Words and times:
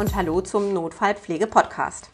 Und 0.00 0.16
Hallo 0.16 0.40
zum 0.40 0.72
Notfallpflege-Podcast. 0.72 2.08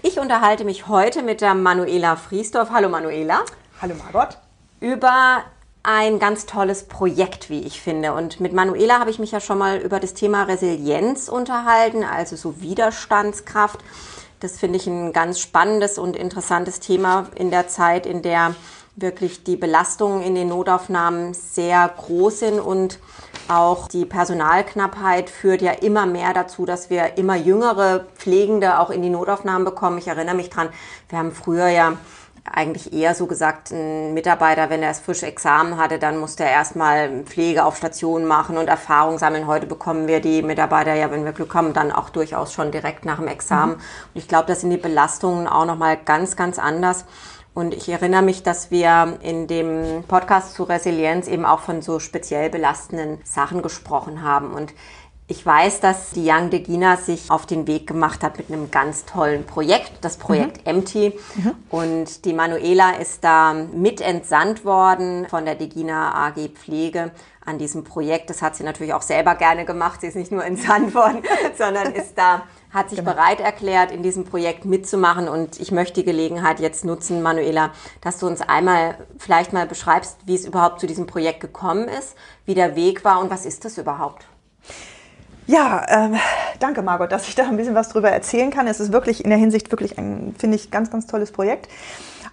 Ich 0.00 0.18
unterhalte 0.18 0.64
mich 0.64 0.88
heute 0.88 1.22
mit 1.22 1.42
der 1.42 1.52
Manuela 1.52 2.16
Friesdorf. 2.16 2.70
Hallo 2.70 2.88
Manuela. 2.88 3.44
Hallo 3.82 3.94
Margot. 3.96 4.38
Über 4.80 5.42
ein 5.82 6.20
ganz 6.20 6.46
tolles 6.46 6.84
Projekt, 6.84 7.50
wie 7.50 7.60
ich 7.60 7.82
finde. 7.82 8.14
Und 8.14 8.40
mit 8.40 8.54
Manuela 8.54 8.98
habe 8.98 9.10
ich 9.10 9.18
mich 9.18 9.30
ja 9.30 9.40
schon 9.40 9.58
mal 9.58 9.76
über 9.76 10.00
das 10.00 10.14
Thema 10.14 10.44
Resilienz 10.44 11.28
unterhalten, 11.28 12.02
also 12.02 12.34
so 12.34 12.62
Widerstandskraft. 12.62 13.80
Das 14.40 14.58
finde 14.58 14.78
ich 14.78 14.86
ein 14.86 15.12
ganz 15.12 15.38
spannendes 15.38 15.98
und 15.98 16.16
interessantes 16.16 16.80
Thema 16.80 17.26
in 17.34 17.50
der 17.50 17.68
Zeit, 17.68 18.06
in 18.06 18.22
der 18.22 18.54
wirklich 19.00 19.44
die 19.44 19.56
Belastungen 19.56 20.22
in 20.22 20.34
den 20.34 20.48
Notaufnahmen 20.48 21.34
sehr 21.34 21.88
groß 21.88 22.40
sind 22.40 22.60
und 22.60 22.98
auch 23.48 23.88
die 23.88 24.04
Personalknappheit 24.04 25.30
führt 25.30 25.62
ja 25.62 25.72
immer 25.72 26.04
mehr 26.06 26.34
dazu, 26.34 26.66
dass 26.66 26.90
wir 26.90 27.16
immer 27.16 27.36
jüngere 27.36 28.06
Pflegende 28.16 28.78
auch 28.78 28.90
in 28.90 29.02
die 29.02 29.10
Notaufnahmen 29.10 29.64
bekommen. 29.64 29.98
Ich 29.98 30.08
erinnere 30.08 30.34
mich 30.34 30.50
dran, 30.50 30.68
wir 31.08 31.18
haben 31.18 31.32
früher 31.32 31.68
ja 31.68 31.94
eigentlich 32.52 32.92
eher 32.92 33.14
so 33.14 33.26
gesagt, 33.26 33.70
ein 33.70 34.14
Mitarbeiter, 34.14 34.70
wenn 34.70 34.82
er 34.82 34.88
das 34.88 35.00
frische 35.00 35.26
Examen 35.26 35.76
hatte, 35.76 35.98
dann 35.98 36.18
musste 36.18 36.44
er 36.44 36.50
erstmal 36.50 37.24
Pflege 37.24 37.64
auf 37.64 37.76
Stationen 37.76 38.26
machen 38.26 38.56
und 38.56 38.68
Erfahrung 38.68 39.18
sammeln. 39.18 39.46
Heute 39.46 39.66
bekommen 39.66 40.08
wir 40.08 40.20
die 40.20 40.42
Mitarbeiter 40.42 40.94
ja, 40.94 41.10
wenn 41.10 41.24
wir 41.24 41.32
Glück 41.32 41.54
haben, 41.54 41.72
dann 41.72 41.92
auch 41.92 42.10
durchaus 42.10 42.52
schon 42.52 42.70
direkt 42.70 43.04
nach 43.04 43.18
dem 43.18 43.28
Examen. 43.28 43.74
Mhm. 43.74 43.80
Und 44.14 44.14
ich 44.14 44.28
glaube, 44.28 44.46
da 44.46 44.54
sind 44.54 44.70
die 44.70 44.76
Belastungen 44.76 45.46
auch 45.46 45.66
nochmal 45.66 45.98
ganz, 46.02 46.36
ganz 46.36 46.58
anders. 46.58 47.04
Und 47.58 47.74
ich 47.74 47.88
erinnere 47.88 48.22
mich, 48.22 48.44
dass 48.44 48.70
wir 48.70 49.18
in 49.20 49.48
dem 49.48 50.04
Podcast 50.06 50.54
zu 50.54 50.62
Resilienz 50.62 51.26
eben 51.26 51.44
auch 51.44 51.58
von 51.58 51.82
so 51.82 51.98
speziell 51.98 52.50
belastenden 52.50 53.18
Sachen 53.24 53.62
gesprochen 53.62 54.22
haben. 54.22 54.52
Und 54.52 54.72
ich 55.26 55.44
weiß, 55.44 55.80
dass 55.80 56.12
die 56.12 56.24
Young 56.24 56.50
Degina 56.50 56.96
sich 56.96 57.32
auf 57.32 57.46
den 57.46 57.66
Weg 57.66 57.88
gemacht 57.88 58.22
hat 58.22 58.38
mit 58.38 58.48
einem 58.48 58.70
ganz 58.70 59.06
tollen 59.06 59.44
Projekt, 59.44 59.90
das 60.02 60.18
Projekt 60.18 60.58
mhm. 60.58 60.70
Empty. 60.70 61.18
Mhm. 61.34 61.54
Und 61.68 62.24
die 62.26 62.32
Manuela 62.32 62.92
ist 62.92 63.24
da 63.24 63.54
mit 63.54 64.00
entsandt 64.00 64.64
worden 64.64 65.26
von 65.28 65.44
der 65.44 65.56
Degina 65.56 66.28
AG 66.28 66.50
Pflege 66.54 67.10
an 67.48 67.58
diesem 67.58 67.82
Projekt. 67.82 68.30
Das 68.30 68.42
hat 68.42 68.54
sie 68.54 68.62
natürlich 68.62 68.92
auch 68.92 69.02
selber 69.02 69.34
gerne 69.34 69.64
gemacht. 69.64 70.02
Sie 70.02 70.06
ist 70.06 70.16
nicht 70.16 70.30
nur 70.30 70.44
entsandt 70.44 70.94
worden, 70.94 71.22
sondern 71.58 71.92
ist 71.92 72.16
da 72.16 72.42
hat 72.70 72.90
sich 72.90 72.98
genau. 72.98 73.12
bereit 73.12 73.40
erklärt, 73.40 73.90
in 73.90 74.02
diesem 74.02 74.24
Projekt 74.24 74.66
mitzumachen. 74.66 75.28
Und 75.28 75.58
ich 75.58 75.72
möchte 75.72 75.94
die 76.00 76.04
Gelegenheit 76.04 76.60
jetzt 76.60 76.84
nutzen, 76.84 77.22
Manuela, 77.22 77.70
dass 78.02 78.18
du 78.18 78.26
uns 78.26 78.42
einmal 78.42 78.96
vielleicht 79.18 79.52
mal 79.52 79.66
beschreibst, 79.66 80.18
wie 80.26 80.34
es 80.34 80.44
überhaupt 80.44 80.80
zu 80.80 80.86
diesem 80.86 81.06
Projekt 81.06 81.40
gekommen 81.40 81.88
ist, 81.88 82.14
wie 82.44 82.54
der 82.54 82.76
Weg 82.76 83.04
war 83.04 83.20
und 83.20 83.30
was 83.30 83.46
ist 83.46 83.64
das 83.64 83.78
überhaupt? 83.78 84.26
Ja, 85.46 85.86
ähm, 85.88 86.16
danke 86.58 86.82
Margot, 86.82 87.10
dass 87.10 87.26
ich 87.26 87.34
da 87.34 87.48
ein 87.48 87.56
bisschen 87.56 87.74
was 87.74 87.88
drüber 87.88 88.10
erzählen 88.10 88.50
kann. 88.50 88.66
Es 88.66 88.80
ist 88.80 88.92
wirklich 88.92 89.24
in 89.24 89.30
der 89.30 89.38
Hinsicht 89.38 89.70
wirklich 89.70 89.96
ein, 89.96 90.34
finde 90.38 90.56
ich, 90.56 90.70
ganz, 90.70 90.90
ganz 90.90 91.06
tolles 91.06 91.32
Projekt. 91.32 91.68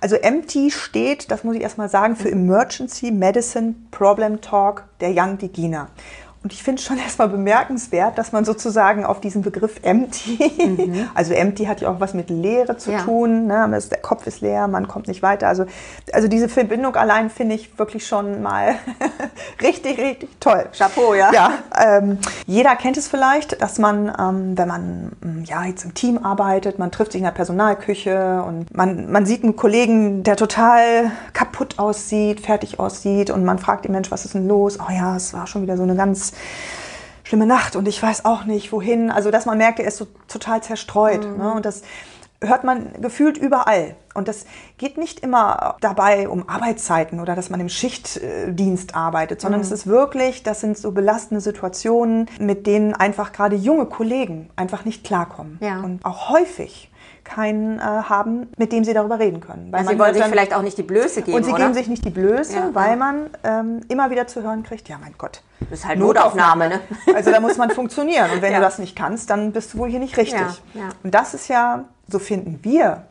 Also 0.06 0.18
MT 0.18 0.72
steht, 0.72 1.32
das 1.32 1.44
muss 1.44 1.56
ich 1.56 1.64
erstmal 1.64 1.90
sagen, 1.90 2.16
für 2.16 2.30
Emergency 2.30 3.10
Medicine 3.10 3.74
Problem 3.90 4.40
Talk 4.40 4.84
der 5.00 5.10
Young 5.10 5.40
Digina. 5.40 5.88
Und 6.46 6.54
ich 6.54 6.62
finde 6.62 6.80
es 6.80 6.86
schon 6.86 6.98
erstmal 7.04 7.28
bemerkenswert, 7.28 8.20
dass 8.20 8.32
man 8.32 8.46
sozusagen 8.46 9.04
auf 9.04 9.20
diesen 9.20 9.42
Begriff 9.42 9.80
empty, 9.82 10.38
mhm. 10.60 11.10
also 11.16 11.34
empty 11.34 11.66
hat 11.66 11.82
ja 11.82 11.90
auch 11.90 12.00
was 12.00 12.14
mit 12.14 12.30
Leere 12.30 12.78
zu 12.78 12.92
ja. 12.92 13.00
tun, 13.00 13.48
ne? 13.48 13.68
der 13.90 13.98
Kopf 13.98 14.28
ist 14.28 14.42
leer, 14.42 14.68
man 14.68 14.88
kommt 14.88 15.08
nicht 15.08 15.24
weiter. 15.24 15.48
Also, 15.48 15.66
also 16.14 16.28
diese 16.28 16.48
Verbindung 16.48 16.96
allein 16.96 17.32
finde 17.32 17.56
ich 17.56 17.80
wirklich 17.80 18.06
schon 18.06 18.44
mal 18.44 18.76
richtig, 19.64 19.98
richtig 19.98 20.40
toll. 20.40 20.68
Chapeau, 20.78 21.16
ja. 21.16 21.34
Ja, 21.34 21.54
ähm, 21.84 22.20
jeder 22.46 22.76
kennt 22.76 22.98
es 22.98 23.08
vielleicht, 23.08 23.60
dass 23.60 23.80
man, 23.80 24.14
ähm, 24.20 24.56
wenn 24.56 24.68
man 24.68 25.12
mm, 25.22 25.44
ja, 25.46 25.64
jetzt 25.64 25.84
im 25.84 25.96
Team 25.96 26.20
arbeitet, 26.24 26.78
man 26.78 26.92
trifft 26.92 27.14
sich 27.14 27.22
in 27.22 27.26
der 27.26 27.32
Personalküche 27.32 28.44
und 28.46 28.76
man, 28.76 29.12
man 29.12 29.26
sieht 29.26 29.44
einen 29.44 29.56
Kollegen, 29.56 30.22
der 30.22 30.36
total 30.36 31.12
kaputt 31.34 31.80
aussieht, 31.80 32.42
fertig 32.42 32.80
aussieht 32.80 33.32
und 33.32 33.44
man 33.44 33.58
fragt 33.58 33.86
den 33.86 33.94
Mensch, 33.94 34.12
was 34.12 34.26
ist 34.26 34.36
denn 34.36 34.48
los? 34.48 34.78
Oh 34.80 34.92
ja, 34.92 35.16
es 35.16 35.34
war 35.34 35.48
schon 35.48 35.64
wieder 35.64 35.76
so 35.76 35.82
eine 35.82 35.96
ganz 35.96 36.35
schlimme 37.24 37.46
Nacht 37.48 37.76
und 37.76 37.88
ich 37.88 38.02
weiß 38.02 38.26
auch 38.26 38.46
nicht 38.46 38.72
wohin. 38.72 39.12
Also 39.12 39.32
dass 39.32 39.46
man 39.46 39.58
merkt, 39.58 39.80
er 39.80 39.88
ist 39.88 39.98
so 39.98 40.08
total 40.28 40.62
zerstreut. 40.62 41.26
Mhm. 41.26 41.38
Ne? 41.38 41.54
Und 41.54 41.66
das 41.66 41.82
hört 42.42 42.64
man 42.64 42.94
gefühlt 43.02 43.38
überall. 43.38 43.96
Und 44.14 44.28
das 44.28 44.46
geht 44.78 44.98
nicht 44.98 45.20
immer 45.22 45.76
dabei 45.82 46.30
um 46.30 46.48
Arbeitszeiten 46.48 47.20
oder 47.20 47.36
dass 47.36 47.50
man 47.50 47.60
im 47.60 47.70
Schichtdienst 47.70 48.96
arbeitet, 48.96 49.42
sondern 49.42 49.60
mhm. 49.60 49.66
es 49.66 49.72
ist 49.72 49.88
wirklich, 49.88 50.44
das 50.44 50.62
sind 50.62 50.78
so 50.78 50.92
belastende 50.92 51.42
Situationen, 51.42 52.30
mit 52.40 52.68
denen 52.68 52.94
einfach 52.94 53.34
gerade 53.34 53.56
junge 53.56 53.88
Kollegen 53.88 54.50
einfach 54.56 54.86
nicht 54.86 55.04
klarkommen. 55.04 55.58
Ja. 55.62 55.82
Und 55.82 56.06
auch 56.06 56.30
häufig 56.30 56.92
keinen 57.26 57.80
äh, 57.80 57.82
haben, 57.82 58.48
mit 58.56 58.72
dem 58.72 58.86
sie 58.86 58.94
darüber 58.94 59.20
reden 59.20 59.42
können. 59.42 59.68
Weil 59.72 59.80
also 59.80 59.92
sie 59.92 60.00
wollen 60.00 60.14
sich 60.14 60.24
vielleicht 60.24 60.54
auch 60.54 60.62
nicht 60.62 60.78
die 60.78 60.84
Blöße 60.84 61.24
geben. 61.24 61.36
Und 61.36 61.44
sie 61.44 61.52
oder? 61.52 61.64
geben 61.64 61.74
sich 61.74 61.88
nicht 61.88 62.06
die 62.06 62.12
Blöße, 62.12 62.56
ja, 62.56 62.70
weil 62.74 62.92
ja. 62.92 62.96
man 62.96 63.30
ähm, 63.44 63.82
immer 63.90 64.10
wieder 64.10 64.28
zu 64.28 64.44
hören 64.44 64.64
kriegt, 64.64 64.88
ja 64.88 64.98
mein 65.02 65.16
Gott. 65.18 65.42
Das 65.60 65.80
ist 65.80 65.88
halt 65.88 66.00
Notaufnahme, 66.00 66.70
ne? 66.70 66.80
Also 67.16 67.32
da 67.32 67.40
muss 67.40 67.58
man 67.58 67.72
funktionieren. 67.72 68.30
Und 68.32 68.42
wenn 68.42 68.54
ja. 68.54 68.60
du 68.60 68.64
das 68.64 68.80
nicht 68.80 68.96
kannst, 68.96 69.30
dann 69.30 69.52
bist 69.52 69.74
du 69.74 69.80
wohl 69.80 69.90
hier 69.90 70.00
nicht 70.00 70.16
richtig. 70.18 70.42
Und 71.04 71.14
das 71.14 71.34
ist 71.34 71.48
ja, 71.48 71.86
so 72.08 72.20
finden 72.20 72.60
wir, 72.62 73.04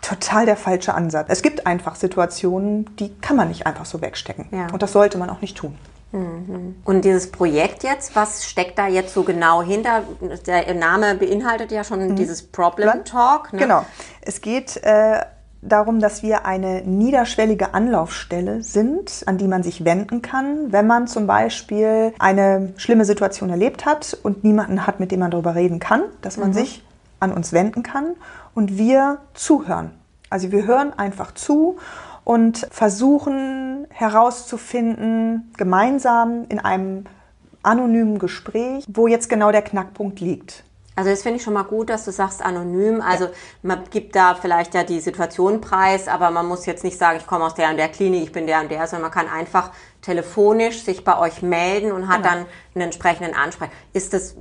total 0.00 0.46
der 0.46 0.56
falsche 0.56 0.94
Ansatz. 0.94 1.26
Es 1.30 1.42
gibt 1.42 1.66
einfach 1.66 1.94
Situationen, 1.94 2.96
die 2.96 3.14
kann 3.20 3.36
man 3.36 3.48
nicht 3.48 3.66
einfach 3.66 3.86
so 3.86 4.00
wegstecken. 4.00 4.46
Und 4.72 4.82
das 4.82 4.92
sollte 4.92 5.18
man 5.18 5.30
auch 5.30 5.40
nicht 5.40 5.56
tun. 5.56 5.76
Mhm. 6.14 6.76
Und 6.84 7.04
dieses 7.04 7.30
Projekt 7.30 7.82
jetzt, 7.82 8.14
was 8.14 8.46
steckt 8.46 8.78
da 8.78 8.86
jetzt 8.86 9.12
so 9.12 9.24
genau 9.24 9.62
hinter? 9.62 10.02
Der 10.46 10.72
Name 10.74 11.16
beinhaltet 11.16 11.72
ja 11.72 11.82
schon 11.82 12.08
mhm. 12.08 12.16
dieses 12.16 12.42
Problem 12.42 13.04
Talk. 13.04 13.52
Ne? 13.52 13.58
Genau. 13.58 13.84
Es 14.20 14.40
geht 14.40 14.76
äh, 14.84 15.22
darum, 15.60 15.98
dass 15.98 16.22
wir 16.22 16.46
eine 16.46 16.82
niederschwellige 16.82 17.74
Anlaufstelle 17.74 18.62
sind, 18.62 19.24
an 19.26 19.38
die 19.38 19.48
man 19.48 19.64
sich 19.64 19.84
wenden 19.84 20.22
kann, 20.22 20.72
wenn 20.72 20.86
man 20.86 21.08
zum 21.08 21.26
Beispiel 21.26 22.14
eine 22.20 22.72
schlimme 22.76 23.04
Situation 23.04 23.50
erlebt 23.50 23.84
hat 23.84 24.16
und 24.22 24.44
niemanden 24.44 24.86
hat, 24.86 25.00
mit 25.00 25.10
dem 25.10 25.18
man 25.18 25.32
darüber 25.32 25.56
reden 25.56 25.80
kann, 25.80 26.02
dass 26.22 26.36
man 26.36 26.50
mhm. 26.50 26.54
sich 26.54 26.84
an 27.18 27.32
uns 27.32 27.52
wenden 27.52 27.82
kann 27.82 28.14
und 28.54 28.78
wir 28.78 29.18
zuhören. 29.34 29.90
Also 30.30 30.52
wir 30.52 30.64
hören 30.64 30.92
einfach 30.96 31.34
zu 31.34 31.78
und 32.24 32.66
versuchen 32.70 33.63
herauszufinden, 33.94 35.52
gemeinsam 35.56 36.46
in 36.48 36.58
einem 36.58 37.04
anonymen 37.62 38.18
Gespräch, 38.18 38.84
wo 38.88 39.06
jetzt 39.06 39.28
genau 39.28 39.52
der 39.52 39.62
Knackpunkt 39.62 40.20
liegt. 40.20 40.64
Also 40.96 41.10
das 41.10 41.22
finde 41.22 41.38
ich 41.38 41.42
schon 41.42 41.54
mal 41.54 41.62
gut, 41.62 41.90
dass 41.90 42.04
du 42.04 42.12
sagst 42.12 42.44
anonym. 42.44 43.00
Also 43.00 43.28
man 43.62 43.82
gibt 43.90 44.14
da 44.14 44.34
vielleicht 44.34 44.74
ja 44.74 44.84
die 44.84 45.00
Situation 45.00 45.60
preis, 45.60 46.06
aber 46.06 46.30
man 46.30 46.46
muss 46.46 46.66
jetzt 46.66 46.84
nicht 46.84 46.98
sagen, 46.98 47.18
ich 47.18 47.26
komme 47.26 47.44
aus 47.44 47.54
der 47.54 47.70
und 47.70 47.76
der 47.76 47.88
Klinik, 47.88 48.24
ich 48.24 48.32
bin 48.32 48.46
der 48.46 48.60
und 48.60 48.70
der, 48.70 48.86
sondern 48.86 49.10
man 49.10 49.10
kann 49.10 49.28
einfach 49.28 49.70
telefonisch 50.02 50.84
sich 50.84 51.02
bei 51.02 51.18
euch 51.18 51.42
melden 51.42 51.90
und 51.90 52.08
hat 52.08 52.22
genau. 52.22 52.34
dann 52.34 52.46
einen 52.74 52.82
entsprechenden 52.82 53.34
Ansprech. 53.34 53.70
Ist 53.92 54.12
das 54.12 54.36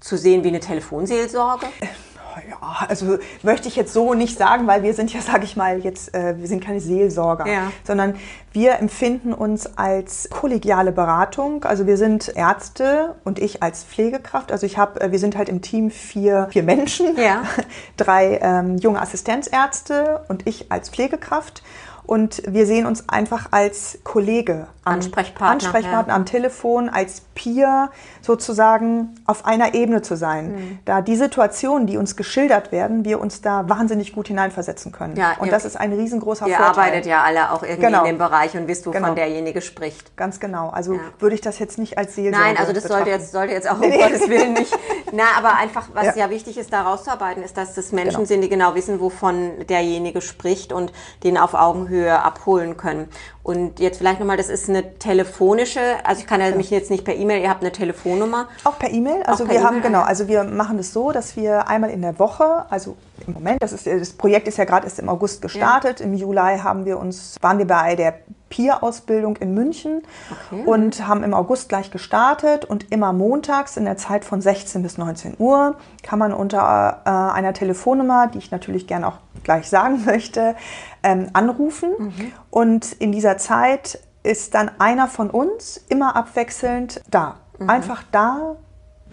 zu 0.00 0.16
sehen 0.16 0.44
wie 0.44 0.48
eine 0.48 0.60
Telefonseelsorge? 0.60 1.66
ja, 2.48 2.86
also 2.88 3.18
möchte 3.42 3.68
ich 3.68 3.76
jetzt 3.76 3.92
so 3.92 4.14
nicht 4.14 4.38
sagen, 4.38 4.66
weil 4.66 4.82
wir 4.82 4.94
sind 4.94 5.12
ja, 5.12 5.20
sage 5.22 5.44
ich 5.44 5.56
mal, 5.56 5.80
jetzt, 5.80 6.14
äh, 6.14 6.38
wir 6.38 6.46
sind 6.46 6.62
keine 6.62 6.80
Seelsorger, 6.80 7.46
ja. 7.46 7.72
sondern 7.84 8.14
wir 8.52 8.78
empfinden 8.78 9.32
uns 9.32 9.78
als 9.78 10.28
kollegiale 10.30 10.92
Beratung. 10.92 11.64
Also 11.64 11.86
wir 11.86 11.96
sind 11.96 12.28
Ärzte 12.34 13.16
und 13.24 13.38
ich 13.38 13.62
als 13.62 13.84
Pflegekraft. 13.84 14.52
Also 14.52 14.66
ich 14.66 14.78
habe, 14.78 15.00
äh, 15.00 15.12
wir 15.12 15.18
sind 15.18 15.36
halt 15.36 15.48
im 15.48 15.62
Team 15.62 15.90
vier, 15.90 16.48
vier 16.50 16.62
Menschen, 16.62 17.16
ja. 17.16 17.42
drei 17.96 18.38
ähm, 18.42 18.76
junge 18.78 19.00
Assistenzärzte 19.00 20.24
und 20.28 20.46
ich 20.46 20.72
als 20.72 20.90
Pflegekraft. 20.90 21.62
Und 22.08 22.42
wir 22.46 22.64
sehen 22.64 22.86
uns 22.86 23.06
einfach 23.10 23.48
als 23.50 23.98
Kollege, 24.02 24.66
am, 24.86 24.94
Ansprechpartner, 24.94 25.50
Ansprechpartner 25.50 26.08
ja. 26.08 26.16
am 26.16 26.24
Telefon, 26.24 26.88
als 26.88 27.20
Peer 27.34 27.90
sozusagen 28.22 29.14
auf 29.26 29.44
einer 29.44 29.74
Ebene 29.74 30.00
zu 30.00 30.16
sein. 30.16 30.52
Mhm. 30.52 30.78
Da 30.86 31.02
die 31.02 31.16
Situationen, 31.16 31.86
die 31.86 31.98
uns 31.98 32.16
geschildert 32.16 32.72
werden, 32.72 33.04
wir 33.04 33.20
uns 33.20 33.42
da 33.42 33.68
wahnsinnig 33.68 34.14
gut 34.14 34.28
hineinversetzen 34.28 34.90
können. 34.90 35.16
Ja, 35.16 35.34
und 35.38 35.48
ihr, 35.48 35.52
das 35.52 35.66
ist 35.66 35.76
ein 35.76 35.92
riesengroßer 35.92 36.48
ihr 36.48 36.56
Vorteil. 36.56 36.72
Ihr 36.72 36.78
arbeitet 36.78 37.06
ja 37.06 37.22
alle 37.24 37.52
auch 37.52 37.62
irgendwie 37.62 37.82
genau. 37.82 38.00
in 38.00 38.06
dem 38.06 38.18
Bereich 38.18 38.56
und 38.56 38.68
wisst, 38.68 38.86
wovon 38.86 39.02
genau. 39.02 39.14
derjenige 39.14 39.60
spricht. 39.60 40.16
Ganz 40.16 40.40
genau. 40.40 40.70
Also 40.70 40.94
ja. 40.94 41.00
würde 41.18 41.34
ich 41.34 41.42
das 41.42 41.58
jetzt 41.58 41.78
nicht 41.78 41.98
als 41.98 42.14
Seelsorge 42.14 42.42
Nein, 42.42 42.56
also 42.56 42.72
das 42.72 42.84
sollte 42.84 43.10
jetzt, 43.10 43.32
sollte 43.32 43.52
jetzt 43.52 43.70
auch 43.70 43.78
um 43.82 43.90
Gottes 43.90 44.26
Willen 44.30 44.54
nicht. 44.54 44.74
Na, 45.12 45.24
aber 45.36 45.56
einfach, 45.56 45.88
was 45.94 46.16
ja. 46.16 46.30
wichtig 46.30 46.58
ist, 46.58 46.72
da 46.72 46.82
rauszuarbeiten, 46.82 47.42
ist, 47.42 47.56
dass 47.56 47.74
das 47.74 47.92
Menschen 47.92 48.16
genau. 48.16 48.26
sind, 48.26 48.40
die 48.42 48.48
genau 48.48 48.74
wissen, 48.74 49.00
wovon 49.00 49.66
derjenige 49.68 50.20
spricht 50.20 50.72
und 50.72 50.92
den 51.22 51.36
auf 51.36 51.54
Augenhöhe 51.54 51.98
Höhe 51.98 52.22
abholen 52.22 52.76
können. 52.76 53.08
Und 53.42 53.80
jetzt 53.80 53.98
vielleicht 53.98 54.20
nochmal, 54.20 54.36
das 54.36 54.48
ist 54.48 54.68
eine 54.68 54.98
telefonische, 54.98 55.80
also 56.04 56.20
ich 56.20 56.26
kann 56.26 56.40
ja 56.40 56.54
mich 56.54 56.70
jetzt 56.70 56.90
nicht 56.90 57.04
per 57.04 57.14
E-Mail, 57.14 57.42
ihr 57.42 57.50
habt 57.50 57.62
eine 57.62 57.72
Telefonnummer. 57.72 58.48
Auch 58.64 58.78
per 58.78 58.90
E-Mail, 58.90 59.22
also 59.22 59.44
per 59.44 59.54
wir 59.54 59.60
e 59.60 59.64
haben, 59.64 59.82
genau, 59.82 60.02
also 60.02 60.28
wir 60.28 60.44
machen 60.44 60.78
es 60.78 60.92
so, 60.92 61.12
dass 61.12 61.36
wir 61.36 61.68
einmal 61.68 61.90
in 61.90 62.02
der 62.02 62.18
Woche, 62.18 62.66
also 62.70 62.96
im 63.26 63.34
Moment, 63.34 63.62
das, 63.62 63.72
ist, 63.72 63.86
das 63.86 64.10
Projekt 64.10 64.48
ist 64.48 64.58
ja 64.58 64.64
gerade 64.64 64.86
erst 64.86 64.98
im 64.98 65.08
August 65.08 65.42
gestartet, 65.42 66.00
ja. 66.00 66.06
im 66.06 66.14
Juli 66.14 66.58
haben 66.58 66.84
wir 66.84 66.98
uns, 66.98 67.36
waren 67.40 67.58
wir 67.58 67.66
bei 67.66 67.96
der 67.96 68.20
Peer-Ausbildung 68.50 69.36
in 69.36 69.54
München 69.54 70.02
okay. 70.30 70.62
und 70.64 71.06
haben 71.06 71.22
im 71.22 71.34
August 71.34 71.68
gleich 71.68 71.90
gestartet 71.90 72.64
und 72.64 72.90
immer 72.92 73.12
montags 73.12 73.76
in 73.76 73.84
der 73.84 73.96
Zeit 73.96 74.24
von 74.24 74.40
16 74.40 74.82
bis 74.82 74.98
19 74.98 75.36
Uhr 75.38 75.76
kann 76.02 76.18
man 76.18 76.32
unter 76.32 77.02
äh, 77.04 77.10
einer 77.10 77.52
Telefonnummer, 77.52 78.28
die 78.28 78.38
ich 78.38 78.50
natürlich 78.50 78.86
gerne 78.86 79.06
auch 79.06 79.18
gleich 79.44 79.68
sagen 79.68 80.04
möchte, 80.06 80.56
ähm, 81.02 81.28
anrufen. 81.32 81.90
Mhm. 81.98 82.32
Und 82.50 82.92
in 82.92 83.12
dieser 83.12 83.38
Zeit 83.38 84.00
ist 84.22 84.54
dann 84.54 84.70
einer 84.78 85.08
von 85.08 85.30
uns 85.30 85.78
immer 85.88 86.16
abwechselnd 86.16 87.02
da. 87.10 87.36
Mhm. 87.58 87.70
Einfach 87.70 88.02
da 88.12 88.56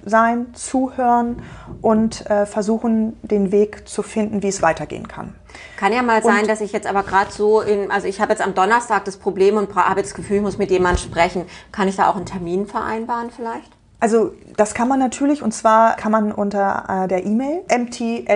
sein, 0.05 0.53
zuhören 0.53 1.41
und 1.81 2.29
äh, 2.29 2.45
versuchen, 2.45 3.17
den 3.23 3.51
Weg 3.51 3.87
zu 3.87 4.03
finden, 4.03 4.43
wie 4.43 4.47
es 4.47 4.61
weitergehen 4.61 5.07
kann. 5.07 5.35
Kann 5.77 5.93
ja 5.93 6.01
mal 6.01 6.21
sein, 6.23 6.41
und, 6.41 6.49
dass 6.49 6.61
ich 6.61 6.71
jetzt 6.71 6.87
aber 6.87 7.03
gerade 7.03 7.31
so 7.31 7.61
in, 7.61 7.91
also 7.91 8.07
ich 8.07 8.21
habe 8.21 8.31
jetzt 8.31 8.41
am 8.41 8.53
Donnerstag 8.53 9.05
das 9.05 9.17
Problem 9.17 9.57
und 9.57 9.73
habe 9.75 9.99
jetzt 9.99 10.11
das 10.11 10.15
Gefühl, 10.15 10.37
ich 10.37 10.43
muss 10.43 10.57
mit 10.57 10.71
jemandem 10.71 11.03
sprechen. 11.03 11.45
Kann 11.71 11.87
ich 11.87 11.95
da 11.95 12.09
auch 12.09 12.15
einen 12.15 12.25
Termin 12.25 12.67
vereinbaren 12.67 13.31
vielleicht? 13.31 13.71
Also 13.99 14.33
das 14.55 14.73
kann 14.73 14.87
man 14.87 14.99
natürlich 14.99 15.41
und 15.41 15.51
zwar 15.53 15.95
kann 15.95 16.11
man 16.11 16.31
unter 16.31 17.05
äh, 17.05 17.07
der 17.07 17.25
E-Mail 17.25 17.63
mt.digina.de 17.67 18.35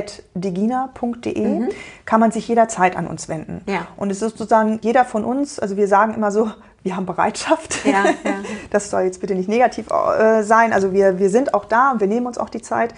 mhm. 1.47 1.69
kann 2.05 2.19
man 2.19 2.31
sich 2.31 2.47
jederzeit 2.47 2.95
an 2.95 3.05
uns 3.07 3.29
wenden. 3.29 3.61
Ja. 3.67 3.85
Und 3.97 4.09
es 4.09 4.21
ist 4.21 4.37
sozusagen 4.37 4.79
jeder 4.81 5.05
von 5.05 5.23
uns, 5.25 5.59
also 5.59 5.77
wir 5.77 5.87
sagen 5.87 6.13
immer 6.15 6.31
so, 6.31 6.49
wir 6.83 6.95
haben 6.95 7.05
Bereitschaft. 7.05 7.85
Ja, 7.85 8.05
ja. 8.05 8.13
Das 8.69 8.89
soll 8.89 9.01
jetzt 9.03 9.19
bitte 9.19 9.35
nicht 9.35 9.49
negativ 9.49 9.87
äh, 9.89 10.43
sein. 10.43 10.73
Also 10.73 10.93
wir, 10.93 11.19
wir 11.19 11.29
sind 11.29 11.53
auch 11.53 11.65
da 11.65 11.91
und 11.91 11.99
wir 11.99 12.07
nehmen 12.07 12.27
uns 12.27 12.37
auch 12.37 12.49
die 12.49 12.61
Zeit. 12.61 12.93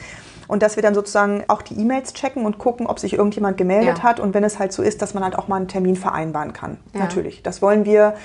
Und 0.47 0.61
dass 0.63 0.75
wir 0.75 0.83
dann 0.83 0.93
sozusagen 0.93 1.45
auch 1.47 1.61
die 1.61 1.79
E-Mails 1.79 2.13
checken 2.13 2.45
und 2.45 2.57
gucken, 2.57 2.85
ob 2.85 2.99
sich 2.99 3.13
irgendjemand 3.13 3.57
gemeldet 3.57 3.99
ja. 3.99 4.03
hat. 4.03 4.19
Und 4.19 4.33
wenn 4.33 4.43
es 4.43 4.59
halt 4.59 4.73
so 4.73 4.83
ist, 4.83 5.01
dass 5.01 5.13
man 5.13 5.23
halt 5.23 5.37
auch 5.37 5.47
mal 5.47 5.55
einen 5.55 5.69
Termin 5.69 5.95
vereinbaren 5.95 6.51
kann. 6.51 6.77
Natürlich. 6.91 7.41
Das 7.41 7.61
wollen 7.61 7.85
wir 7.85 8.15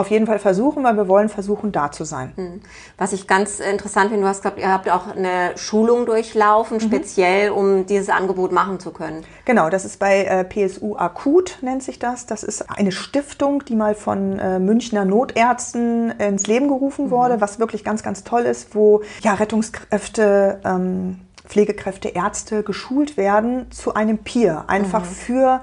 auf 0.00 0.10
jeden 0.10 0.26
Fall 0.26 0.38
versuchen, 0.38 0.82
weil 0.82 0.96
wir 0.96 1.08
wollen 1.08 1.28
versuchen, 1.28 1.72
da 1.72 1.92
zu 1.92 2.04
sein. 2.04 2.32
Hm. 2.36 2.60
Was 2.96 3.12
ich 3.12 3.26
ganz 3.26 3.60
interessant 3.60 4.08
finde, 4.08 4.22
du 4.22 4.28
hast 4.28 4.38
gesagt, 4.38 4.58
ihr 4.58 4.72
habt 4.72 4.90
auch 4.90 5.14
eine 5.14 5.56
Schulung 5.56 6.06
durchlaufen, 6.06 6.78
mhm. 6.78 6.80
speziell 6.80 7.50
um 7.50 7.86
dieses 7.86 8.08
Angebot 8.08 8.50
machen 8.50 8.80
zu 8.80 8.90
können. 8.92 9.24
Genau, 9.44 9.68
das 9.68 9.84
ist 9.84 9.98
bei 9.98 10.24
äh, 10.24 10.44
PSU 10.44 10.96
Akut, 10.96 11.58
nennt 11.60 11.82
sich 11.82 11.98
das. 11.98 12.26
Das 12.26 12.42
ist 12.42 12.70
eine 12.70 12.92
Stiftung, 12.92 13.64
die 13.66 13.76
mal 13.76 13.94
von 13.94 14.38
äh, 14.38 14.58
Münchner 14.58 15.04
Notärzten 15.04 16.10
ins 16.12 16.46
Leben 16.46 16.68
gerufen 16.68 17.06
mhm. 17.06 17.10
wurde, 17.10 17.40
was 17.40 17.58
wirklich 17.58 17.84
ganz, 17.84 18.02
ganz 18.02 18.24
toll 18.24 18.42
ist, 18.42 18.74
wo 18.74 19.02
ja, 19.22 19.34
Rettungskräfte, 19.34 20.60
ähm, 20.64 21.20
Pflegekräfte, 21.44 22.08
Ärzte 22.08 22.62
geschult 22.62 23.16
werden 23.16 23.70
zu 23.70 23.92
einem 23.92 24.18
Peer, 24.18 24.64
einfach 24.68 25.02
mhm. 25.02 25.08
für 25.08 25.60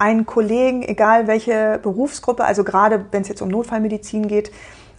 einen 0.00 0.26
Kollegen, 0.26 0.82
egal 0.82 1.26
welche 1.26 1.78
Berufsgruppe, 1.82 2.44
also 2.44 2.64
gerade 2.64 3.04
wenn 3.10 3.22
es 3.22 3.28
jetzt 3.28 3.42
um 3.42 3.48
Notfallmedizin 3.48 4.28
geht, 4.28 4.50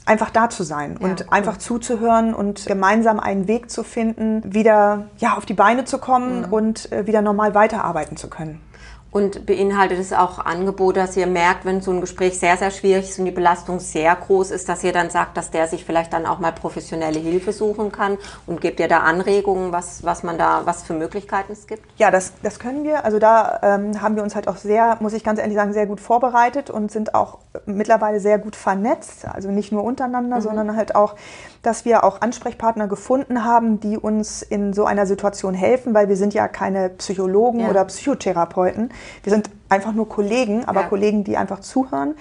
einfach 0.06 0.30
da 0.30 0.50
zu 0.50 0.63
sein 0.63 0.98
ja, 1.00 1.07
und 1.07 1.21
cool. 1.21 1.27
einfach 1.31 1.57
zuzuhören 1.57 2.33
und 2.33 2.65
gemeinsam 2.65 3.19
einen 3.19 3.48
Weg 3.48 3.69
zu 3.69 3.83
finden, 3.83 4.42
wieder 4.53 5.07
ja, 5.18 5.36
auf 5.36 5.45
die 5.45 5.53
Beine 5.53 5.86
zu 5.86 5.98
kommen 5.98 6.42
mhm. 6.42 6.53
und 6.53 6.92
äh, 6.92 7.07
wieder 7.07 7.21
normal 7.21 7.53
weiterarbeiten 7.56 8.18
zu 8.18 8.30
können. 8.30 8.62
Und 9.11 9.45
beinhaltet 9.45 9.99
es 9.99 10.13
auch 10.13 10.39
Angebote, 10.39 11.01
dass 11.01 11.17
ihr 11.17 11.27
merkt, 11.27 11.65
wenn 11.65 11.81
so 11.81 11.91
ein 11.91 11.99
Gespräch 11.99 12.39
sehr, 12.39 12.55
sehr 12.55 12.71
schwierig 12.71 13.09
ist 13.09 13.19
und 13.19 13.25
die 13.25 13.31
Belastung 13.31 13.81
sehr 13.81 14.15
groß 14.15 14.51
ist, 14.51 14.69
dass 14.69 14.85
ihr 14.85 14.93
dann 14.93 15.09
sagt, 15.09 15.35
dass 15.35 15.51
der 15.51 15.67
sich 15.67 15.83
vielleicht 15.83 16.13
dann 16.13 16.25
auch 16.25 16.39
mal 16.39 16.53
professionelle 16.53 17.19
Hilfe 17.19 17.51
suchen 17.51 17.91
kann 17.91 18.17
und 18.47 18.61
gebt 18.61 18.79
ihr 18.79 18.87
da 18.87 18.99
Anregungen, 18.99 19.73
was, 19.73 20.05
was 20.05 20.23
man 20.23 20.37
da, 20.37 20.61
was 20.63 20.83
für 20.83 20.93
Möglichkeiten 20.93 21.51
es 21.51 21.67
gibt? 21.67 21.83
Ja, 21.97 22.09
das, 22.09 22.31
das 22.41 22.57
können 22.57 22.85
wir. 22.85 23.03
Also 23.03 23.19
da 23.19 23.59
ähm, 23.63 24.01
haben 24.01 24.15
wir 24.15 24.23
uns 24.23 24.33
halt 24.33 24.47
auch 24.47 24.55
sehr, 24.55 24.97
muss 25.01 25.11
ich 25.11 25.25
ganz 25.25 25.39
ehrlich 25.39 25.55
sagen, 25.55 25.73
sehr 25.73 25.87
gut 25.87 25.99
vorbereitet 25.99 26.69
und 26.69 26.89
sind 26.89 27.13
auch 27.13 27.39
mittlerweile 27.65 28.21
sehr 28.21 28.39
gut 28.39 28.55
vernetzt. 28.55 29.25
Also 29.25 29.51
nicht 29.51 29.73
nur 29.73 29.83
untereinander, 29.83 30.37
mhm. 30.37 30.41
sondern 30.41 30.77
halt 30.77 30.95
auch, 30.95 31.15
dass 31.63 31.83
wir 31.83 32.05
auch 32.05 32.21
Ansprechpartner 32.21 32.87
gefunden 32.87 33.43
haben, 33.43 33.81
die 33.81 33.97
uns 33.97 34.41
in 34.41 34.71
so 34.71 34.85
einer 34.85 35.05
Situation 35.05 35.53
helfen, 35.53 35.93
weil 35.93 36.07
wir 36.07 36.15
sind 36.15 36.33
ja 36.33 36.47
keine 36.47 36.89
Psychologen 36.89 37.59
ja. 37.59 37.69
oder 37.69 37.83
Psychotherapeuten. 37.83 38.89
Wir 39.24 39.31
sind 39.31 39.50
einfach 39.69 39.94
nur 39.94 40.09
Kollegen, 40.09 40.65
aber 40.65 40.81
ja. 40.81 40.88
Kollegen, 40.88 41.24
die 41.24 41.38
einfach 41.38 41.59
zuhören. 41.59 42.15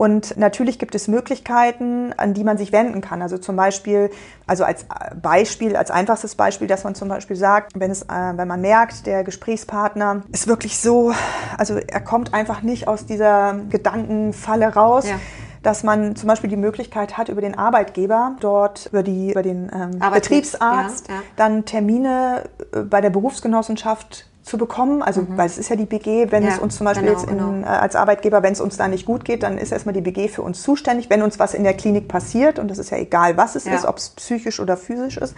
Und 0.00 0.38
natürlich 0.38 0.78
gibt 0.78 0.94
es 0.94 1.08
Möglichkeiten, 1.08 2.14
an 2.16 2.32
die 2.32 2.42
man 2.42 2.56
sich 2.56 2.72
wenden 2.72 3.02
kann. 3.02 3.20
Also 3.20 3.36
zum 3.36 3.54
Beispiel, 3.56 4.08
also 4.46 4.64
als 4.64 4.86
Beispiel, 5.20 5.76
als 5.76 5.90
einfachstes 5.90 6.36
Beispiel, 6.36 6.66
dass 6.68 6.84
man 6.84 6.94
zum 6.94 7.10
Beispiel 7.10 7.36
sagt, 7.36 7.72
wenn 7.74 7.90
es, 7.90 8.04
äh, 8.04 8.08
wenn 8.08 8.48
man 8.48 8.62
merkt, 8.62 9.04
der 9.04 9.24
Gesprächspartner 9.24 10.22
ist 10.32 10.46
wirklich 10.46 10.78
so, 10.80 11.12
also 11.58 11.76
er 11.76 12.00
kommt 12.00 12.32
einfach 12.32 12.62
nicht 12.62 12.88
aus 12.88 13.04
dieser 13.04 13.60
Gedankenfalle 13.68 14.68
raus. 14.68 15.06
Ja 15.06 15.16
dass 15.62 15.82
man 15.82 16.16
zum 16.16 16.26
Beispiel 16.26 16.48
die 16.48 16.56
Möglichkeit 16.56 17.18
hat, 17.18 17.28
über 17.28 17.42
den 17.42 17.54
Arbeitgeber 17.54 18.34
dort, 18.40 18.86
über, 18.86 19.02
die, 19.02 19.32
über 19.32 19.42
den 19.42 19.70
ähm, 19.70 19.98
Betriebsarzt, 19.98 21.08
ja, 21.08 21.16
ja. 21.16 21.20
dann 21.36 21.66
Termine 21.66 22.44
äh, 22.72 22.80
bei 22.80 23.02
der 23.02 23.10
Berufsgenossenschaft 23.10 24.29
zu 24.50 24.58
bekommen. 24.58 25.02
Also, 25.02 25.22
mhm. 25.22 25.38
weil 25.38 25.46
es 25.46 25.56
ist 25.56 25.70
ja 25.70 25.76
die 25.76 25.86
BG, 25.86 26.30
wenn 26.30 26.42
ja, 26.42 26.50
es 26.50 26.58
uns 26.58 26.76
zum 26.76 26.84
Beispiel 26.84 27.06
genau, 27.06 27.18
jetzt 27.18 27.30
in, 27.30 27.38
genau. 27.38 27.62
äh, 27.62 27.70
als 27.70 27.96
Arbeitgeber, 27.96 28.42
wenn 28.42 28.52
es 28.52 28.60
uns 28.60 28.76
da 28.76 28.88
nicht 28.88 29.06
gut 29.06 29.24
geht, 29.24 29.42
dann 29.44 29.56
ist 29.56 29.72
erstmal 29.72 29.94
die 29.94 30.00
BG 30.00 30.28
für 30.28 30.42
uns 30.42 30.62
zuständig. 30.62 31.08
Wenn 31.08 31.22
uns 31.22 31.38
was 31.38 31.54
in 31.54 31.62
der 31.62 31.74
Klinik 31.74 32.08
passiert, 32.08 32.58
und 32.58 32.68
das 32.68 32.78
ist 32.78 32.90
ja 32.90 32.98
egal, 32.98 33.36
was 33.36 33.54
es 33.54 33.64
ja. 33.64 33.74
ist, 33.74 33.86
ob 33.86 33.96
es 33.96 34.10
psychisch 34.10 34.60
oder 34.60 34.76
physisch 34.76 35.16
ist, 35.16 35.34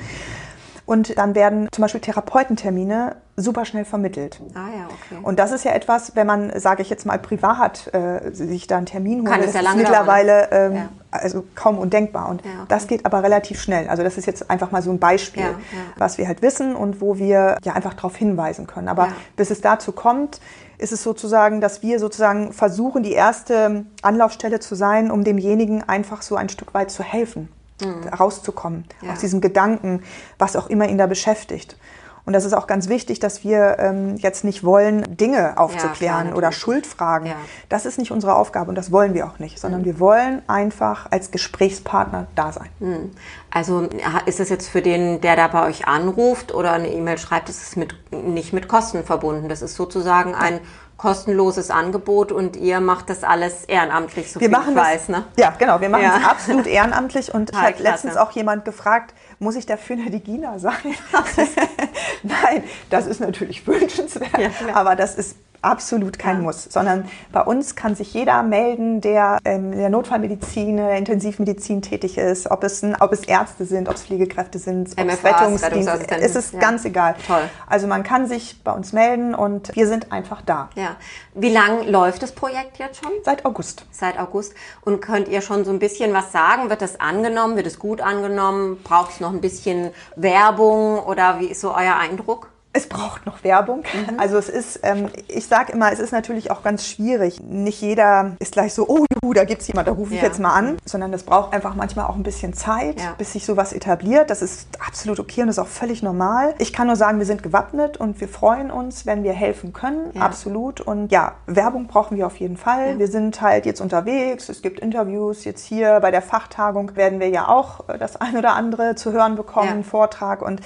und 0.92 1.16
dann 1.16 1.34
werden 1.34 1.68
zum 1.72 1.80
Beispiel 1.80 2.02
Therapeutentermine 2.02 3.16
super 3.36 3.64
schnell 3.64 3.86
vermittelt. 3.86 4.42
Ah 4.54 4.68
ja, 4.76 4.84
okay. 4.84 5.22
Und 5.22 5.38
das 5.38 5.50
ist 5.50 5.64
ja 5.64 5.72
etwas, 5.72 6.16
wenn 6.16 6.26
man, 6.26 6.52
sage 6.60 6.82
ich 6.82 6.90
jetzt 6.90 7.06
mal, 7.06 7.18
privat 7.18 7.88
äh, 7.94 8.30
sich 8.32 8.66
da 8.66 8.76
einen 8.76 8.84
Termin 8.84 9.26
holt, 9.26 9.42
das 9.42 9.54
ja 9.54 9.62
ist 9.62 9.76
mittlerweile 9.76 10.50
ähm, 10.50 10.74
ja. 10.74 10.88
also 11.10 11.44
kaum 11.54 11.78
undenkbar. 11.78 12.28
Und 12.28 12.44
ja, 12.44 12.50
okay. 12.50 12.64
das 12.68 12.88
geht 12.88 13.06
aber 13.06 13.22
relativ 13.22 13.58
schnell. 13.62 13.88
Also 13.88 14.02
das 14.02 14.18
ist 14.18 14.26
jetzt 14.26 14.50
einfach 14.50 14.70
mal 14.70 14.82
so 14.82 14.90
ein 14.90 14.98
Beispiel, 14.98 15.54
was 15.96 16.18
wir 16.18 16.28
halt 16.28 16.42
wissen 16.42 16.76
und 16.76 17.00
wo 17.00 17.16
wir 17.16 17.56
ja 17.64 17.72
einfach 17.72 17.94
darauf 17.94 18.14
hinweisen 18.14 18.66
können. 18.66 18.88
Aber 18.88 19.08
bis 19.34 19.50
es 19.50 19.62
dazu 19.62 19.92
kommt, 19.92 20.42
ist 20.76 20.92
es 20.92 21.02
sozusagen, 21.02 21.62
dass 21.62 21.80
wir 21.80 22.00
sozusagen 22.00 22.52
versuchen, 22.52 23.02
die 23.02 23.12
erste 23.12 23.86
Anlaufstelle 24.02 24.60
zu 24.60 24.74
sein, 24.74 25.10
um 25.10 25.24
demjenigen 25.24 25.82
einfach 25.88 26.20
so 26.20 26.36
ein 26.36 26.50
Stück 26.50 26.74
weit 26.74 26.90
zu 26.90 27.02
helfen 27.02 27.48
mhm. 27.84 28.08
rauszukommen 28.08 28.84
ja. 29.02 29.12
aus 29.12 29.20
diesem 29.20 29.40
Gedanken, 29.40 30.02
was 30.38 30.56
auch 30.56 30.68
immer 30.68 30.88
ihn 30.88 30.98
da 30.98 31.06
beschäftigt. 31.06 31.76
Und 32.24 32.34
das 32.34 32.44
ist 32.44 32.52
auch 32.52 32.68
ganz 32.68 32.88
wichtig, 32.88 33.18
dass 33.18 33.42
wir 33.42 33.78
ähm, 33.80 34.16
jetzt 34.16 34.44
nicht 34.44 34.62
wollen, 34.62 35.16
Dinge 35.16 35.58
aufzuklären 35.58 36.28
ja, 36.28 36.34
oder 36.34 36.52
Schuldfragen. 36.52 37.26
Ja. 37.26 37.34
Das 37.68 37.84
ist 37.84 37.98
nicht 37.98 38.12
unsere 38.12 38.36
Aufgabe 38.36 38.68
und 38.68 38.76
das 38.76 38.92
wollen 38.92 39.12
wir 39.12 39.26
auch 39.26 39.40
nicht, 39.40 39.58
sondern 39.58 39.80
mhm. 39.80 39.86
wir 39.86 40.00
wollen 40.00 40.42
einfach 40.46 41.10
als 41.10 41.32
Gesprächspartner 41.32 42.28
da 42.36 42.52
sein. 42.52 42.68
Mhm. 42.78 43.10
Also 43.50 43.88
ist 44.26 44.38
das 44.38 44.50
jetzt 44.50 44.68
für 44.68 44.82
den, 44.82 45.20
der 45.20 45.34
da 45.34 45.48
bei 45.48 45.66
euch 45.66 45.88
anruft 45.88 46.54
oder 46.54 46.72
eine 46.72 46.92
E-Mail 46.92 47.18
schreibt, 47.18 47.48
das 47.48 47.60
ist 47.60 47.76
mit, 47.76 47.94
nicht 48.12 48.52
mit 48.52 48.68
Kosten 48.68 49.02
verbunden. 49.02 49.48
Das 49.48 49.60
ist 49.60 49.74
sozusagen 49.74 50.34
ein 50.36 50.60
kostenloses 51.02 51.70
Angebot 51.70 52.30
und 52.30 52.56
ihr 52.56 52.78
macht 52.78 53.10
das 53.10 53.24
alles 53.24 53.64
ehrenamtlich, 53.64 54.30
so 54.30 54.38
wir 54.38 54.48
viel 54.48 54.56
machen 54.56 54.76
ich 54.76 54.80
weiß. 54.80 55.08
ne? 55.08 55.24
Ja, 55.36 55.52
genau, 55.58 55.80
wir 55.80 55.88
machen 55.88 56.04
ja. 56.04 56.18
es 56.18 56.24
absolut 56.24 56.66
ehrenamtlich 56.68 57.34
und 57.34 57.50
ich 57.50 57.60
habe 57.60 57.82
letztens 57.82 58.16
auch 58.16 58.30
jemand 58.30 58.64
gefragt, 58.64 59.12
muss 59.42 59.56
ich 59.56 59.66
dafür 59.66 59.96
eine 59.96 60.10
Digina 60.10 60.58
sein? 60.58 60.72
Nein, 62.22 62.64
das 62.88 63.06
ist 63.06 63.20
natürlich 63.20 63.66
wünschenswert, 63.66 64.38
ja, 64.38 64.74
aber 64.74 64.96
das 64.96 65.16
ist 65.16 65.36
absolut 65.62 66.18
kein 66.18 66.38
ja. 66.38 66.42
Muss, 66.42 66.64
sondern 66.64 67.08
bei 67.30 67.40
uns 67.42 67.76
kann 67.76 67.94
sich 67.94 68.12
jeder 68.12 68.42
melden, 68.42 69.00
der 69.00 69.38
ähm, 69.44 69.72
in 69.72 69.78
der 69.78 69.90
Notfallmedizin, 69.90 70.70
in 70.70 70.76
der 70.76 70.96
Intensivmedizin 70.96 71.82
tätig 71.82 72.18
ist, 72.18 72.50
ob 72.50 72.64
es, 72.64 72.84
ob 73.00 73.12
es 73.12 73.22
Ärzte 73.24 73.64
sind, 73.64 73.88
ob 73.88 73.94
es 73.94 74.02
Pflegekräfte 74.02 74.58
sind, 74.58 74.90
ob 74.98 75.08
es 75.08 75.24
Rettungsdienst, 75.24 76.10
es 76.10 76.36
ist 76.36 76.54
ja. 76.54 76.60
ganz 76.60 76.84
egal. 76.84 77.14
Toll. 77.26 77.48
Also 77.66 77.86
man 77.86 78.02
kann 78.02 78.26
sich 78.26 78.62
bei 78.62 78.72
uns 78.72 78.92
melden 78.92 79.34
und 79.34 79.74
wir 79.74 79.86
sind 79.86 80.12
einfach 80.12 80.42
da. 80.42 80.68
Ja. 80.74 80.96
Wie 81.34 81.50
lang 81.50 81.86
läuft 81.88 82.22
das 82.22 82.32
Projekt 82.32 82.78
jetzt 82.78 83.02
schon? 83.02 83.12
Seit 83.24 83.44
August. 83.44 83.86
Seit 83.90 84.18
August. 84.18 84.54
Und 84.82 85.00
könnt 85.00 85.28
ihr 85.28 85.40
schon 85.40 85.64
so 85.64 85.70
ein 85.70 85.78
bisschen 85.78 86.12
was 86.12 86.32
sagen? 86.32 86.68
Wird 86.70 86.82
das 86.82 87.00
angenommen? 87.00 87.56
Wird 87.56 87.66
es 87.66 87.78
gut 87.78 88.00
angenommen? 88.00 88.80
Braucht 88.82 89.12
es 89.12 89.20
noch 89.20 89.30
ein 89.30 89.40
bisschen 89.40 89.90
Werbung 90.16 90.98
oder 90.98 91.40
wie 91.40 91.46
ist 91.46 91.60
so 91.60 91.74
euer 91.74 91.96
Eindruck? 91.96 92.51
Es 92.74 92.88
braucht 92.88 93.26
noch 93.26 93.44
Werbung. 93.44 93.80
Mhm. 93.80 94.18
Also 94.18 94.38
es 94.38 94.48
ist, 94.48 94.80
ähm, 94.82 95.10
ich 95.28 95.46
sage 95.46 95.72
immer, 95.72 95.92
es 95.92 95.98
ist 95.98 96.12
natürlich 96.12 96.50
auch 96.50 96.62
ganz 96.62 96.86
schwierig. 96.86 97.40
Nicht 97.40 97.82
jeder 97.82 98.36
ist 98.38 98.52
gleich 98.52 98.72
so, 98.72 98.88
oh 98.88 99.04
juhu, 99.22 99.34
da 99.34 99.44
gibt's 99.44 99.66
jemand, 99.68 99.88
da 99.88 99.92
rufe 99.92 100.14
ich 100.14 100.22
ja. 100.22 100.26
jetzt 100.26 100.40
mal 100.40 100.54
an. 100.54 100.78
Sondern 100.86 101.12
das 101.12 101.24
braucht 101.24 101.52
einfach 101.52 101.74
manchmal 101.74 102.06
auch 102.06 102.16
ein 102.16 102.22
bisschen 102.22 102.54
Zeit, 102.54 102.98
ja. 102.98 103.14
bis 103.18 103.32
sich 103.34 103.44
sowas 103.44 103.74
etabliert. 103.74 104.30
Das 104.30 104.40
ist 104.40 104.68
absolut 104.86 105.20
okay 105.20 105.42
und 105.42 105.48
das 105.48 105.58
ist 105.58 105.62
auch 105.62 105.68
völlig 105.68 106.02
normal. 106.02 106.54
Ich 106.58 106.72
kann 106.72 106.86
nur 106.86 106.96
sagen, 106.96 107.18
wir 107.18 107.26
sind 107.26 107.42
gewappnet 107.42 107.98
und 107.98 108.20
wir 108.20 108.28
freuen 108.28 108.70
uns, 108.70 109.04
wenn 109.04 109.22
wir 109.22 109.34
helfen 109.34 109.74
können. 109.74 110.10
Ja. 110.14 110.22
Absolut. 110.22 110.80
Und 110.80 111.12
ja, 111.12 111.34
Werbung 111.46 111.88
brauchen 111.88 112.16
wir 112.16 112.26
auf 112.26 112.36
jeden 112.36 112.56
Fall. 112.56 112.98
Wir 112.98 113.08
sind 113.08 113.42
halt 113.42 113.66
jetzt 113.66 113.82
unterwegs. 113.82 114.48
Es 114.48 114.62
gibt 114.62 114.80
Interviews. 114.80 115.44
Jetzt 115.44 115.64
hier 115.64 116.00
bei 116.00 116.10
der 116.10 116.22
Fachtagung 116.22 116.96
werden 116.96 117.20
wir 117.20 117.28
ja 117.28 117.48
auch 117.48 117.88
äh, 117.90 117.98
das 117.98 118.16
ein 118.16 118.36
oder 118.36 118.54
andere 118.54 118.94
zu 118.94 119.12
hören 119.12 119.36
bekommen, 119.36 119.84
Vortrag 119.84 120.40
und 120.40 120.62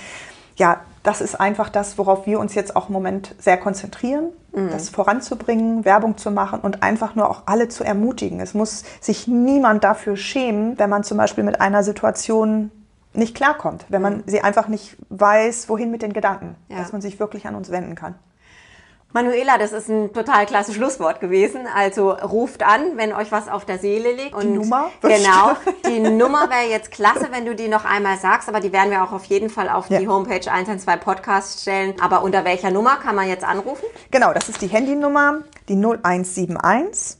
ja, 0.56 0.80
das 1.02 1.20
ist 1.20 1.38
einfach 1.38 1.68
das, 1.68 1.98
worauf 1.98 2.26
wir 2.26 2.40
uns 2.40 2.54
jetzt 2.54 2.75
auch 2.75 2.88
im 2.88 2.92
Moment 2.92 3.34
sehr 3.38 3.56
konzentrieren, 3.56 4.30
mhm. 4.52 4.70
das 4.70 4.88
voranzubringen, 4.88 5.84
Werbung 5.84 6.16
zu 6.16 6.30
machen 6.32 6.60
und 6.60 6.82
einfach 6.82 7.14
nur 7.14 7.30
auch 7.30 7.42
alle 7.46 7.68
zu 7.68 7.84
ermutigen. 7.84 8.40
Es 8.40 8.54
muss 8.54 8.82
sich 9.00 9.28
niemand 9.28 9.84
dafür 9.84 10.16
schämen, 10.16 10.78
wenn 10.78 10.90
man 10.90 11.04
zum 11.04 11.16
Beispiel 11.18 11.44
mit 11.44 11.60
einer 11.60 11.84
Situation 11.84 12.72
nicht 13.12 13.36
klarkommt, 13.36 13.86
wenn 13.88 14.02
man 14.02 14.18
mhm. 14.18 14.22
sie 14.26 14.40
einfach 14.40 14.68
nicht 14.68 14.96
weiß, 15.10 15.68
wohin 15.68 15.90
mit 15.90 16.02
den 16.02 16.12
Gedanken, 16.12 16.56
ja. 16.68 16.78
dass 16.78 16.92
man 16.92 17.00
sich 17.00 17.20
wirklich 17.20 17.46
an 17.46 17.54
uns 17.54 17.70
wenden 17.70 17.94
kann. 17.94 18.16
Manuela, 19.12 19.56
das 19.56 19.72
ist 19.72 19.88
ein 19.88 20.12
total 20.12 20.44
klasse 20.46 20.75
Schlusswort 20.75 21.20
gewesen. 21.20 21.66
Also 21.75 22.10
ruft 22.10 22.62
an, 22.62 22.96
wenn 22.96 23.12
euch 23.12 23.32
was 23.32 23.48
auf 23.48 23.64
der 23.64 23.78
Seele 23.78 24.12
liegt. 24.12 24.34
Und 24.34 24.42
die 24.42 24.48
Nummer? 24.48 24.90
Genau, 25.00 25.56
die 25.86 26.00
Nummer 26.00 26.50
wäre 26.50 26.68
jetzt 26.68 26.90
klasse, 26.90 27.28
wenn 27.30 27.46
du 27.46 27.54
die 27.54 27.68
noch 27.68 27.84
einmal 27.84 28.18
sagst, 28.18 28.48
aber 28.48 28.60
die 28.60 28.72
werden 28.72 28.90
wir 28.90 29.02
auch 29.02 29.12
auf 29.12 29.25
jeden 29.25 29.48
Fall 29.48 29.68
auf 29.68 29.88
ja. 29.88 30.00
die 30.00 30.08
Homepage 30.08 30.50
112 30.50 31.00
Podcast 31.00 31.62
stellen. 31.62 31.94
Aber 32.00 32.22
unter 32.22 32.44
welcher 32.44 32.70
Nummer 32.70 32.96
kann 32.96 33.16
man 33.16 33.28
jetzt 33.28 33.44
anrufen? 33.44 33.86
Genau, 34.10 34.34
das 34.34 34.48
ist 34.48 34.60
die 34.60 34.66
Handynummer, 34.66 35.42
die 35.68 35.76
0171 35.76 37.18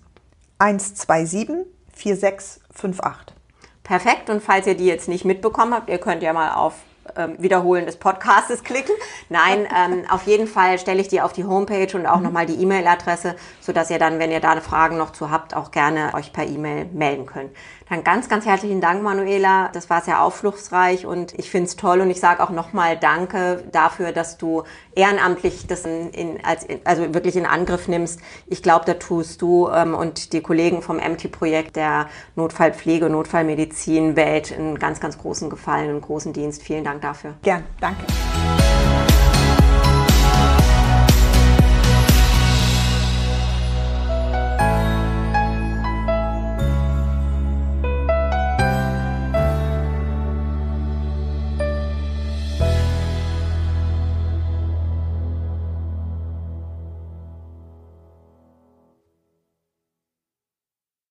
127 0.59 1.67
4658. 1.95 3.35
Perfekt. 3.83 4.29
Und 4.29 4.43
falls 4.43 4.67
ihr 4.67 4.77
die 4.77 4.87
jetzt 4.87 5.09
nicht 5.09 5.25
mitbekommen 5.25 5.73
habt, 5.73 5.89
ihr 5.89 5.99
könnt 5.99 6.23
ja 6.23 6.33
mal 6.33 6.55
auf 6.55 6.75
ähm, 7.17 7.37
Wiederholen 7.39 7.87
des 7.87 7.97
Podcastes 7.97 8.65
klicken. 8.65 8.95
Nein, 9.29 9.67
ähm, 9.77 10.05
auf 10.11 10.27
jeden 10.27 10.47
Fall 10.47 10.79
stelle 10.79 11.01
ich 11.01 11.09
die 11.09 11.21
auf 11.21 11.33
die 11.33 11.45
Homepage 11.45 11.97
und 11.97 12.07
auch 12.07 12.19
mhm. 12.19 12.25
nochmal 12.25 12.47
die 12.47 12.61
E-Mail-Adresse, 12.61 13.37
sodass 13.61 13.91
ihr 13.91 13.99
dann, 13.99 14.19
wenn 14.19 14.31
ihr 14.31 14.41
da 14.41 14.57
Fragen 14.61 14.97
noch 14.97 15.13
zu 15.13 15.31
habt, 15.31 15.55
auch 15.55 15.71
gerne 15.71 16.15
euch 16.15 16.33
per 16.33 16.47
E-Mail 16.47 16.87
melden 16.87 17.27
könnt. 17.27 17.51
Dann 17.89 18.03
ganz, 18.03 18.29
ganz 18.29 18.47
herzlichen 18.47 18.81
Dank, 18.81 19.03
Manuela. 19.03 19.71
Das 19.73 19.89
war 19.89 20.01
sehr 20.01 20.23
aufschlussreich 20.23 21.07
und 21.07 21.39
ich 21.39 21.51
finde 21.51 21.67
es 21.69 21.77
toll 21.77 22.01
und 22.01 22.11
ich 22.11 22.19
sage 22.19 22.43
auch 22.43 22.51
nochmal 22.51 22.97
Danke 22.97 23.63
dafür, 23.71 24.11
dass 24.11 24.39
du 24.39 24.65
ehrenamtlich 24.95 25.69
das 25.69 25.85
in, 25.85 26.11
in, 26.11 26.45
als, 26.45 26.67
also 26.85 27.15
wirklich 27.15 27.37
in 27.37 27.47
Angriff 27.47 27.87
nimmst. 27.87 28.21
Ich 28.49 28.63
glaube, 28.63 28.85
da 28.87 28.95
tust 28.95 29.41
du 29.41 29.69
ähm, 29.69 29.95
und 29.95 30.33
die 30.33 30.41
Kollegen 30.41 30.83
vom 30.83 30.97
MT-Projekt 30.97 31.77
der 31.77 32.09
Notfallpflege, 32.35 33.09
Notfallmedizin 33.09 34.17
Welt 34.17 34.53
einen 34.53 34.79
ganz, 34.79 34.99
ganz 34.99 35.17
großen 35.19 35.49
Gefallen 35.49 35.95
und 35.95 36.01
großen 36.01 36.33
Dienst. 36.33 36.63
Vielen 36.63 36.83
Dank 36.83 37.03
dafür. 37.03 37.35
Gern, 37.43 37.65
danke. 37.81 38.05